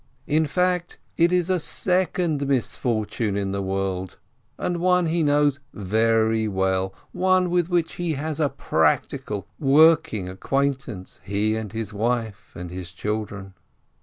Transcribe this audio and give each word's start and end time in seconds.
In 0.25 0.47
fact, 0.47 0.97
there 1.15 1.31
is 1.31 1.47
a 1.47 1.59
second 1.59 2.47
misfortune 2.47 3.37
in 3.37 3.51
the 3.51 3.61
world, 3.61 4.17
and 4.57 4.77
one 4.77 5.05
he 5.05 5.21
knows 5.21 5.59
very 5.75 6.47
well, 6.47 6.91
one 7.11 7.51
with 7.51 7.69
which 7.69 7.93
he 8.01 8.13
has 8.13 8.39
a 8.39 8.49
practical, 8.49 9.45
working 9.59 10.27
acquaintance, 10.27 11.21
he 11.23 11.55
and 11.55 11.71
his 11.71 11.93
wife 11.93 12.51
and 12.55 12.71
his 12.71 12.91
children. 12.91 13.53